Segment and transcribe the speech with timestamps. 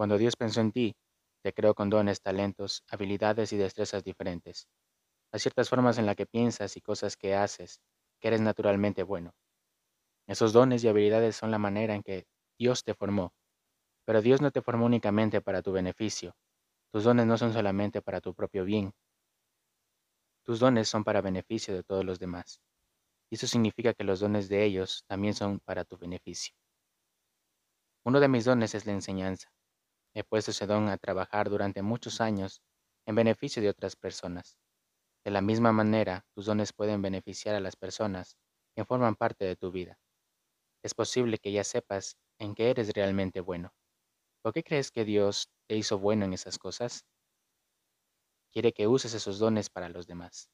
[0.00, 0.96] Cuando Dios pensó en ti,
[1.42, 4.66] te creó con dones, talentos, habilidades y destrezas diferentes.
[5.30, 7.82] Hay ciertas formas en las que piensas y cosas que haces
[8.18, 9.34] que eres naturalmente bueno.
[10.26, 12.24] Esos dones y habilidades son la manera en que
[12.58, 13.34] Dios te formó.
[14.06, 16.34] Pero Dios no te formó únicamente para tu beneficio.
[16.90, 18.94] Tus dones no son solamente para tu propio bien.
[20.46, 22.62] Tus dones son para beneficio de todos los demás.
[23.30, 26.54] Y eso significa que los dones de ellos también son para tu beneficio.
[28.06, 29.52] Uno de mis dones es la enseñanza.
[30.14, 32.62] He puesto ese don a trabajar durante muchos años
[33.06, 34.56] en beneficio de otras personas.
[35.24, 38.36] De la misma manera, tus dones pueden beneficiar a las personas
[38.76, 39.98] que forman parte de tu vida.
[40.82, 43.74] Es posible que ya sepas en qué eres realmente bueno.
[44.42, 47.04] ¿Por qué crees que Dios te hizo bueno en esas cosas?
[48.52, 50.48] Quiere que uses esos dones para los demás.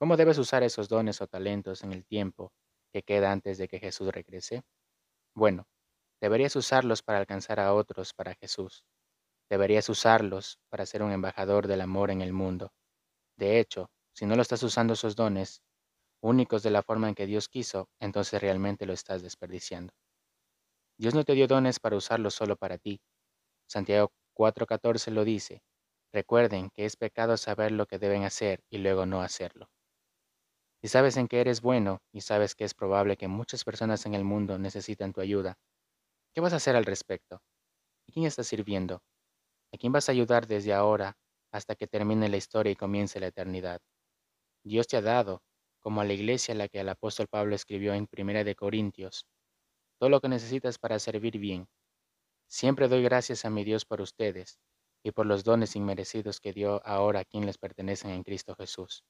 [0.00, 2.52] ¿Cómo debes usar esos dones o talentos en el tiempo
[2.92, 4.62] que queda antes de que Jesús regrese?
[5.34, 5.68] Bueno,
[6.20, 8.84] deberías usarlos para alcanzar a otros para Jesús.
[9.50, 12.72] Deberías usarlos para ser un embajador del amor en el mundo.
[13.36, 15.62] De hecho, si no lo estás usando esos dones,
[16.22, 19.94] únicos de la forma en que Dios quiso, entonces realmente lo estás desperdiciando.
[20.98, 23.00] Dios no te dio dones para usarlos solo para ti.
[23.68, 25.62] Santiago 4:14 lo dice.
[26.12, 29.70] Recuerden que es pecado saber lo que deben hacer y luego no hacerlo.
[30.82, 34.12] Si sabes en qué eres bueno y sabes que es probable que muchas personas en
[34.14, 35.56] el mundo necesitan tu ayuda,
[36.40, 37.34] ¿qué vas a hacer al respecto?
[37.34, 39.02] ¿A quién estás sirviendo?
[39.74, 41.18] ¿A quién vas a ayudar desde ahora
[41.52, 43.82] hasta que termine la historia y comience la eternidad?
[44.64, 45.42] Dios te ha dado
[45.80, 49.26] como a la iglesia a la que el apóstol Pablo escribió en Primera de Corintios,
[49.98, 51.68] todo lo que necesitas para servir bien.
[52.48, 54.58] Siempre doy gracias a mi Dios por ustedes
[55.04, 59.04] y por los dones inmerecidos que dio ahora a quien les pertenecen en Cristo Jesús.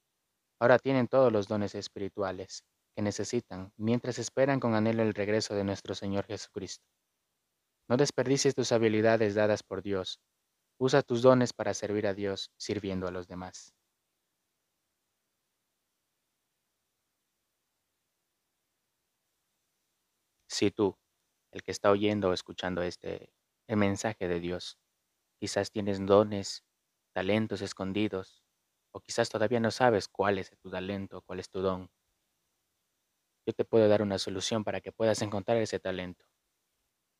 [0.59, 5.63] Ahora tienen todos los dones espirituales que necesitan mientras esperan con anhelo el regreso de
[5.63, 6.90] nuestro Señor Jesucristo.
[7.91, 10.21] No desperdicies tus habilidades dadas por Dios.
[10.77, 13.75] Usa tus dones para servir a Dios sirviendo a los demás.
[20.47, 20.97] Si tú,
[21.51, 23.33] el que está oyendo o escuchando este
[23.67, 24.79] el mensaje de Dios,
[25.37, 26.63] quizás tienes dones,
[27.13, 28.41] talentos escondidos,
[28.93, 31.91] o quizás todavía no sabes cuál es tu talento, cuál es tu don.
[33.45, 36.23] Yo te puedo dar una solución para que puedas encontrar ese talento.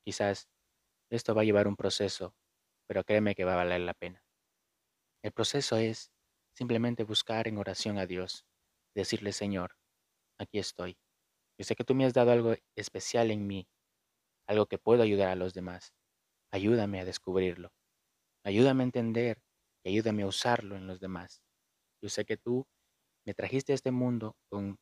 [0.06, 0.48] Quizás
[1.12, 2.34] esto va a llevar un proceso,
[2.88, 4.24] pero créeme que va a valer la pena.
[5.24, 6.12] El proceso es
[6.54, 8.46] simplemente buscar en oración a Dios,
[8.96, 9.78] decirle, Señor,
[10.40, 10.98] aquí estoy.
[11.58, 13.68] Yo sé que tú me has dado algo especial en mí,
[14.48, 15.94] algo que puedo ayudar a los demás.
[16.52, 17.72] Ayúdame a descubrirlo.
[18.44, 19.42] Ayúdame a entender
[19.84, 21.44] y ayúdame a usarlo en los demás.
[22.02, 22.66] Yo sé que tú
[23.26, 24.80] me trajiste a este mundo con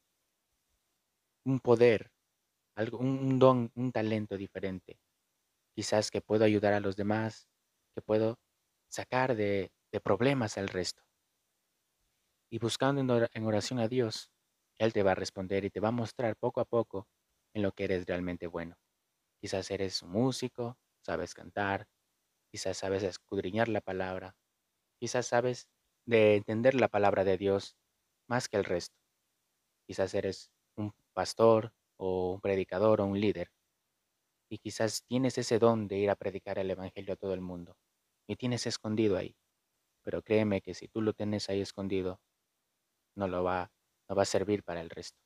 [1.45, 2.11] un poder,
[2.93, 4.99] un, don, un talento diferente.
[5.75, 7.47] Quizás que puedo ayudar a los demás,
[7.95, 8.39] que puedo
[8.89, 9.71] sacar de,
[10.03, 11.03] problemas al resto.
[12.51, 14.31] Y buscando en oración a Dios,
[14.77, 17.07] él te va a responder y te va a mostrar poco a poco
[17.53, 18.77] en lo que eres realmente bueno.
[19.41, 21.87] Quizás eres un músico, sabes cantar,
[22.51, 24.35] quizás sabes escudriñar la palabra,
[24.99, 25.69] quizás sabes
[26.05, 27.75] de entender la palabra de Dios
[28.27, 28.97] más que el resto.
[29.87, 33.51] Quizás eres un pastor o un predicador o un líder.
[34.49, 37.77] Y quizás tienes ese don de ir a predicar el Evangelio a todo el mundo.
[38.27, 39.35] Y tienes escondido ahí.
[40.03, 42.21] Pero créeme que si tú lo tienes ahí escondido,
[43.15, 43.71] no lo va
[44.09, 45.19] no va a servir para el resto.